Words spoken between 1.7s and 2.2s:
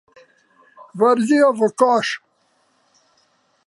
koš.